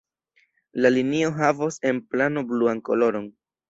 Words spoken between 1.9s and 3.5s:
en plano bluan koloron.